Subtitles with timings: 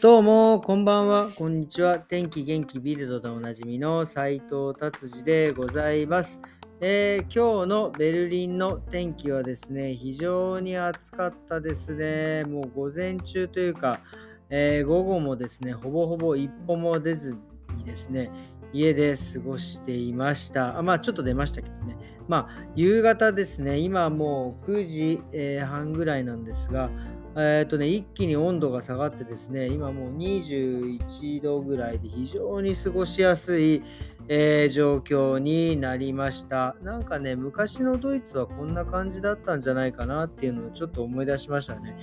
[0.00, 1.98] どうも、こんばんは、こんにちは。
[1.98, 6.40] 天気元気ビルドでおなじみの斉藤達治でございます、
[6.80, 12.44] えー、今日のベルリンの天気はですね、非常に暑かったですね。
[12.44, 14.00] もう午前中というか、
[14.48, 17.36] えー、午後もですね、ほぼほぼ一歩も出ず
[17.76, 18.30] にですね、
[18.72, 20.78] 家で過ごしていました。
[20.78, 21.98] あまあ、ちょっと出ましたけどね。
[22.26, 26.88] まあ、夕方ですね、今もう9時、えー、半ぐらいなんですが、
[27.36, 33.82] えーとね、一気に温度が下がってですね、今もう21度ぐらいで非常に過ごしやすい、
[34.28, 36.76] えー、状況になりました。
[36.82, 41.96] なんかね、昔のドイツはこんな感じだったんじゃないかなっていうのをちょっと思い出しましたね。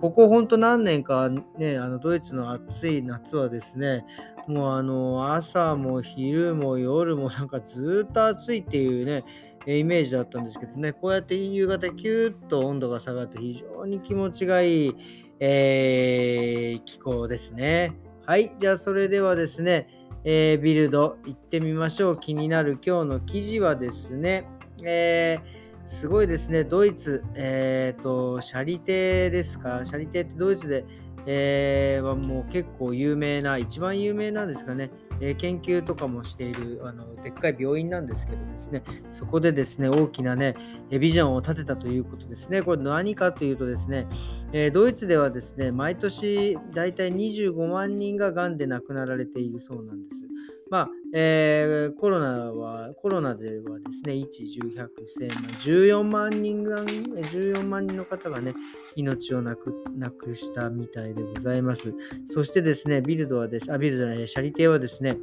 [0.00, 4.06] ここほんと何年かね、あのドイツの暑い夏はですね、
[4.46, 9.24] もうあの朝も昼も夜もなんかずっと暑いっていうね、
[9.66, 14.94] イメージだったんですけどね、こうやって夕方キューッと温度が下がると非常に気持ちがいい、
[15.40, 17.96] えー、気候ですね。
[18.26, 19.88] はい、じゃあそれではですね、
[20.24, 22.16] えー、ビルド行ってみましょう。
[22.16, 24.48] 気になる今日の記事はですね、
[24.84, 30.84] えー、すごいですね、ドイツ、えーと、シャリテですか、シャリテってドイツで、
[31.26, 34.90] えー、はもう結構有名な、一番有名なんですかね、
[35.24, 40.54] え研究とかもしているあのでっかい病院なんですけどですね、そこでですね、大きなね、
[40.90, 42.60] ビジョンを立てたということですね。
[42.60, 44.08] これ何かというとですね、
[44.52, 50.26] えドイツではですね、毎年大体25万人ががんで亡くなられているそうなんです。
[50.72, 54.88] まあ、えー、コロナは、コロナではですね、1、10、100、
[55.20, 58.54] 1000、14万人が、14万人の方がね、
[58.96, 61.92] 命をなくなくしたみたいでございます。
[62.24, 65.18] そしてですね、ビルドはです、あ、ビルドじゃない、シャリテはですね、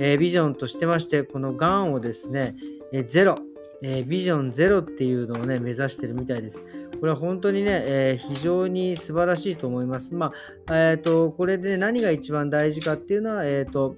[0.00, 2.56] えー、ビジョンとしてまして、このがんをですね、
[2.90, 3.36] えー、ゼロ、
[3.82, 6.64] えー、ビジョンゼロっていうのをね、目指してるみたいです。
[6.98, 10.14] これは本当にね、えー、非常に素晴らしいと思います。
[10.14, 10.32] ま
[10.68, 13.96] あ、えっ、ー、と、これで何が一番大事かっていうのは、えっ、と、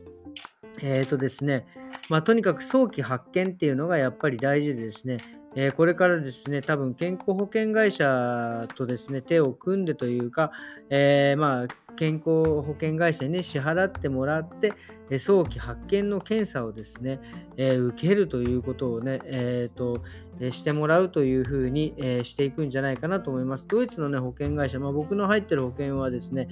[0.82, 1.66] えっ、とですね、
[2.08, 5.16] まあ、とにかく早期発見っていうのがやっぱり大事でですね、
[5.54, 10.52] えー、これからですね、多分健康保険会社とですね、手を組んでというか、
[10.90, 11.66] えー、まあ、
[11.96, 14.74] 健康保険会社に、ね、支払ってもらって、
[15.08, 17.20] え早期発見の検査をですね、
[17.56, 20.02] えー、受けるということをね、えーと
[20.38, 23.66] えしてもらうというふうに、えしていくんじゃないかなと思います。
[23.66, 26.48] ドイツの、ね、保険会社、まあ、僕の入ってる保険はですね、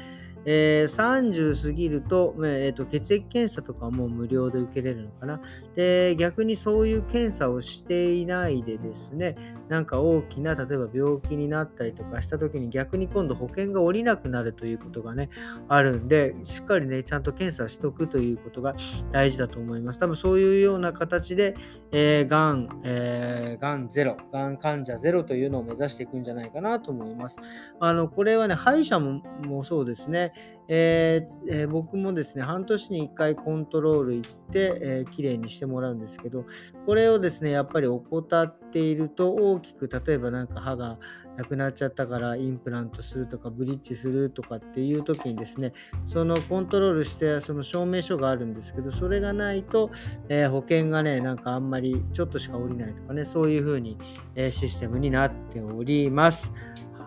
[0.47, 5.41] えー、30過ぎると,、えーと、血液検査とかも無料で受けれるのかな。
[5.75, 9.37] で、逆にそういう検査をしていないでですね、
[9.69, 15.30] なんか大きな、例えば病気になったりとかした時に逆に今度保険が下りなくなるということがね、
[15.69, 18.75] あるんで、しっかりね、ちゃんと検査しとくということが
[19.12, 19.98] 大事だと思います。
[19.98, 21.56] 多分そういうような形で、
[21.92, 27.38] えー、がん、えー、がんゼロ、がん患者ゼロというのを目指していくんじゃないかなと思います。
[27.81, 30.32] あの、これはね、歯医者ももそうですね。
[30.69, 36.47] えーえー、僕もですね、半年に1回コントロール行って、えー、きれいにしてもらうんですけど、
[36.86, 40.98] これをですね、やっぱり怠っていると大きく、例えばなんか歯が
[41.36, 45.72] なくなっちゃったからインプラントするとかブリッジするとかっていう時にですね、
[46.04, 49.91] そのコントロールしてその証明書があるんですけど、それがないと、
[50.28, 53.98] えー、保険がね、なんかあんまりちょっとしか下りないとかね、そういう風に、
[54.34, 56.52] え、システムになっております。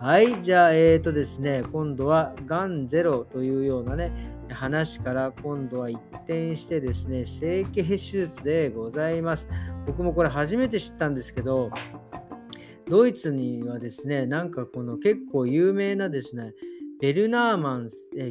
[0.00, 4.12] はい、じゃあ、えっ、ー、とですね、今度はがんゼロというようなね、
[4.48, 9.48] 話から今度は一転してですね、整形手術でございます。
[9.88, 11.72] 僕もこれ初めて知ったんですけど、
[12.88, 16.52] ドイツにはですね、なんかこの結構有名なですね、
[17.00, 17.88] ベルナーマン、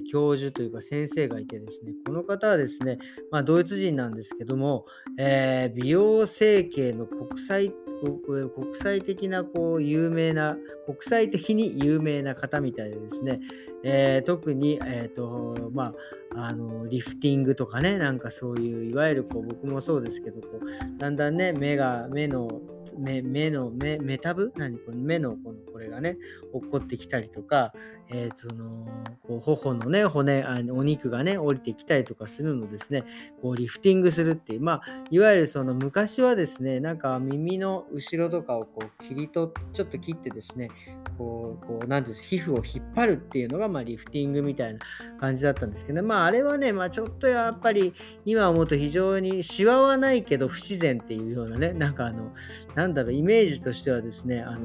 [0.10, 2.98] 教授というか先生がいてですね、この方はですね、
[3.30, 4.86] まあ、ドイツ人なんですけども、
[5.20, 13.40] えー、美容整形の国際国際的なこう有名な、国際的に有名な方みたいでですね、
[13.84, 15.94] えー、特に、えーとま
[16.36, 22.62] あ、あのリフティングとかね、なんかそういう、いわゆるこう僕もそうですけど、こうだんだんね、目が、目の
[22.98, 24.52] 目目の目メタブ？
[24.56, 24.78] 何？
[24.78, 26.18] これ目のこのこれがね
[26.54, 27.74] 落っこってきたりとか、
[28.10, 28.88] えー、その
[29.28, 33.04] こう頬のね骨あのお肉がね降りてきたりとかするのですね。
[33.42, 34.62] こうリフティングするっていう。
[34.62, 40.70] まあいわゆるその昔はですねなんか耳の後ろとかをこう切り取ってちょっと切ってですね
[41.18, 44.80] こうこうなんていう皮膚を引っ張るっていうのがまあリフティングみたいな
[45.20, 46.02] 感じだったんですけどね。
[46.02, 47.94] まああれはねまあちょっとやっぱり
[48.26, 52.34] 今思うと非常にシワはないけど不自然っていうようなねなんかあの
[52.76, 54.60] なんんだろうイメージとしてはですねあの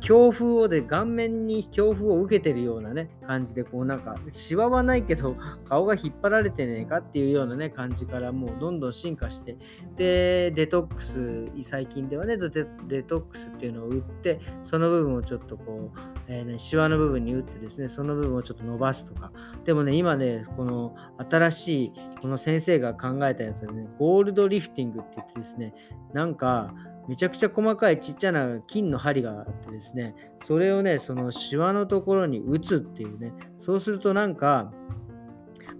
[0.00, 5.34] 強風をで顔面に強風を受けてるようなね感じでこうなんかシワはないけど
[5.68, 9.56] 顔が引っ張られてねえかっていうようなね感じからもうどんどん進化して
[9.96, 15.98] でデトックス最近ではねデトックスっていうのを打ってその部分をちょっとこう、
[16.28, 19.32] えーね、シワの部分に打ってですねその部分をちょっと伸ばすとか。
[19.64, 20.94] でもね今ねこの
[21.28, 25.74] 新しいこの先生が考えたやつはねゴールドリフティングって言ってですね
[26.12, 26.74] なんか
[27.08, 34.72] めちゃくちゃ細かいちっちゃな金の針があってですね、それをね、そのシワのところに打つっていうね、そうするとなんか、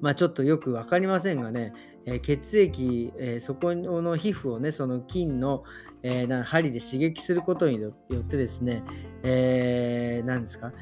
[0.01, 1.73] まあちょっとよく分かりませんがね、
[2.07, 5.63] えー、血液、えー、そこの皮膚をね、その金の、
[6.03, 8.83] えー、針で刺激することによってですね、
[9.23, 10.73] えー、何ですか、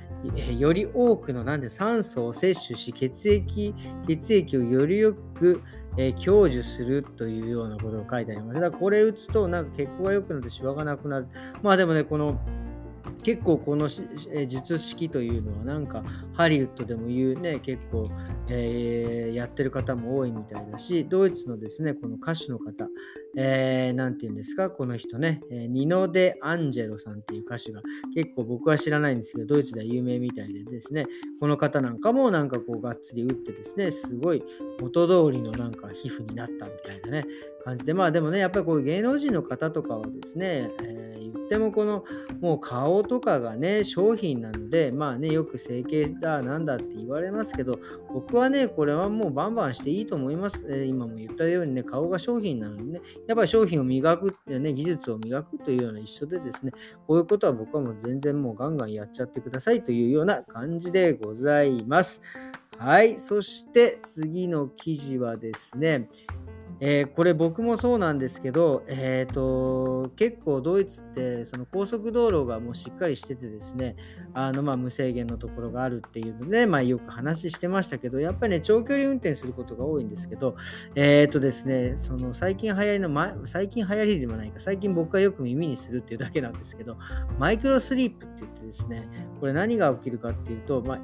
[0.58, 3.74] より多くのなんで酸素を摂取し、血液
[4.06, 5.62] 血液をよりよく、
[5.96, 8.60] え、享受するというようなことが書いてあります。
[8.60, 11.28] だからこれ打つと、なんか血行が良くなってシワがなくなる。
[11.62, 12.40] まあでもね、この
[13.22, 16.02] 結構この術式というのはなんか
[16.34, 18.04] ハリウッドでも言うね結構、
[18.50, 22.86] えー、やってる方も多いみたいだしドイツのですねこの歌手の方
[23.36, 27.80] えー、て言うんですか、この人ね、えー、ニノ・デ・アンジェロさんっていう歌手が
[28.14, 31.06] 結構僕は知らないんですけど、ドイツでは有名みたいでですね、
[31.38, 34.42] この方なんかもなんかこうがっつり打ってですね、すごい
[34.80, 37.26] 元通りのなんか皮膚になったみたいなね、
[37.60, 42.04] 感じで、まあでもね、やっぱりこういう芸能人の方とかはですね、えー、言ってもこの
[42.40, 47.78] もう顔とかがね、商品なので、まあね、よく整形だ、なんだって言われますけど、
[48.12, 50.66] 僕はね、これはもうバンバンしていいと思います。
[50.68, 56.72] えー、今も言ったようにね、顔が商品なのでね、やっぱり商品を磨くってね、技術を磨くというような一緒でですね、
[57.06, 62.22] こういうことは僕はもう全然もうガンガンやっちゃってくださいというような感じでございます。
[62.78, 63.18] はい。
[63.18, 66.08] そして次の記事はですね、
[66.80, 73.96] えー、これ僕もそうなんですけど、えーと、結構ドイツってその高速道路がもうしっかりしててですね
[74.32, 80.56] あのまあ無制限のところがあるっていうので、まあ、よく話してましたけどやっぱりね長距離運転することが多いんですけど
[80.94, 86.96] え、ー、とですねその最近流行りの、ま、最近流行りでもないか最近僕がよく耳にするっていうだけなんですけど
[87.38, 89.06] マイクロスリープって言ってですね
[89.38, 90.98] これ何が起きるかっていうと、まあ、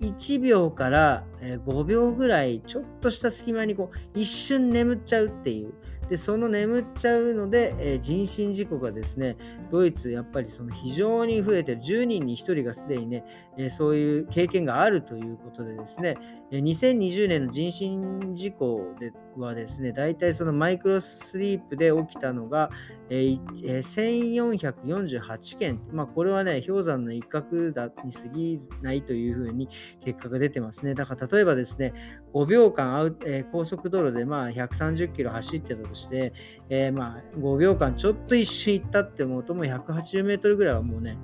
[0.00, 5.11] 1秒から5秒ぐらいちょっとした隙間にこう一瞬眠っちゃう。
[5.12, 5.74] ちゃうっていう。
[6.08, 9.36] で、その眠っちゃうので、えー、人身事故がですね、
[9.70, 13.24] ドイツ、やっぱりその非常に増えてる、10人に1人がすでにね、
[13.56, 16.16] えー、そういう経験があるということでですね、
[16.50, 22.70] え、2020年の人身事故ではですね、大体そのマイクロスリープで起きたのが、
[23.08, 29.68] えーえー、1448件、まあ、これはね、氷山の一角だに過ぎないというふうに
[30.04, 30.94] 結果が出てますね。
[30.94, 31.92] だから例えばですね、
[32.32, 36.32] 5秒間アウ、えー、高速道路でまあ130キロ走ってたとして、
[36.70, 41.18] えー、まあ5秒間ちょっと一瞬行ったって思うともう180メートルぐらいはもうね、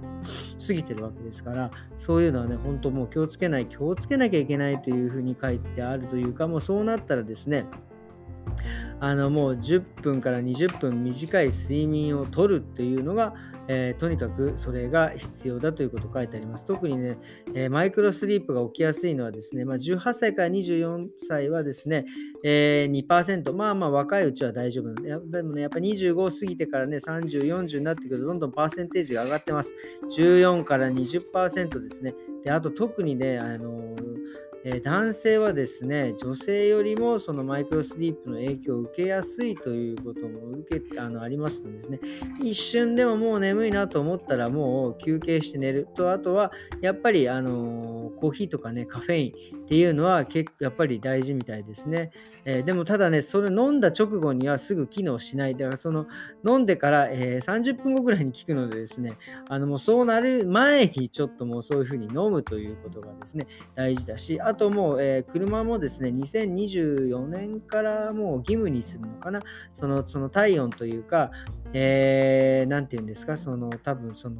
[0.66, 7.64] 過ぎてるわけですから、そういうのはね、本当もう気をつけない、気をつけなきゃいけないというふうに書いてあるというか、もうそうなったらですね、
[9.00, 13.34] あのもう10分から20分短い睡眠をとるっていうのが、
[13.68, 16.66] えー、とにかくそれが必要だということ書いてあります。
[16.66, 17.18] 特にね、
[17.54, 22.06] えー、マイクロスリープが起きやすいのはですね、まあ、18歳から24歳はですね、
[22.44, 29.74] えー、2%、まあまあ若いうちは大丈夫でもね、やっぱ25過ぎてからね、30、40になってくるとどんどんパーセンテージが上がってます。
[30.16, 32.14] 14から20%ですね。
[32.44, 33.94] で、あと特にね、あの
[34.70, 42.00] え男性はですね、女性よりもそのマイクロスリープの影響を受けやすいということも受けあのありますのでですね、
[42.42, 46.52] 一瞬でももう眠いなと思ったらもう休憩して寝ると、あとは
[46.82, 52.10] やっぱりあのコーヒーとかね、カフェインっていうのは結構やっぱり大事みたいですね。
[52.44, 55.54] えー、でもただね、それ飲んだ直後にはすぐ機能しない。
[55.54, 56.06] だからその
[56.46, 69.40] 飲んでから、えー、30分後ぐらいに効くのでですね、あのもうそうなる前にちょっともうそういうふうに飲むということがですね、大事だし、あともう、えー、車もですね、2024年からもう義務にするのかな、
[69.72, 71.30] そのその体温というか、
[71.72, 74.36] えー、て言うんですか、その多分その、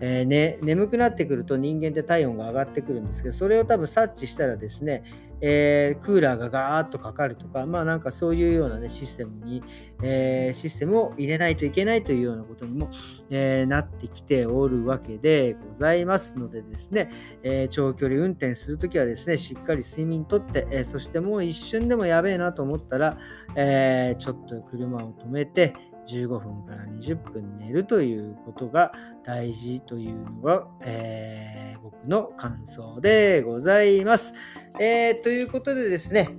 [0.00, 5.04] えーね、眠くなってくると人間って体温が上がってくるんですけど、それを多分察知したらですね、
[5.40, 9.62] えー、クーラーがガーッとかかるとか、まあなんかそういうような、ね、システムに、
[10.02, 12.90] えー、システムを入れないといけないというようなことにも、
[13.30, 17.10] えー、なってきておるわけでございますのでですね、
[17.42, 23.18] え長距離運転するときはですね、しっかり睡眠とって、えそしてもう一瞬でもやべえなと思ったら、
[23.56, 25.74] えちょっと車を止めて、
[26.10, 28.92] 15分から20分寝るということが
[29.24, 34.34] 大事というのが、えー、僕の感想でございます。
[34.80, 36.30] えー、ということでですね、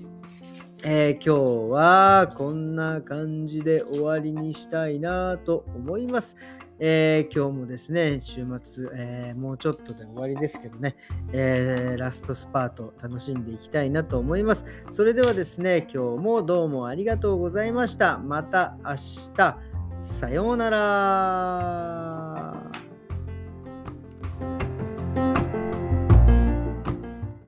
[0.83, 6.35] えー、今日はこんな感じで終わりにしたいなと思います。
[6.83, 10.95] えー、今日もですね、週末、えー、もうちょっとで終わりですけどね、
[11.31, 14.65] えー、ラストスパート楽しんでいきたいなと思います。
[14.89, 18.17] それではですね、今日もどうもありがとうございました。
[18.17, 18.95] また明
[19.35, 19.57] 日、
[19.99, 22.10] さようなら。